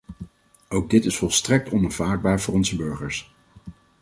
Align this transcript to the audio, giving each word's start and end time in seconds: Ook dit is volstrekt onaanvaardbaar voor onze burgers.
Ook 0.69 0.89
dit 0.89 1.05
is 1.05 1.17
volstrekt 1.17 1.69
onaanvaardbaar 1.71 2.41
voor 2.41 2.53
onze 2.53 2.75
burgers. 2.75 3.33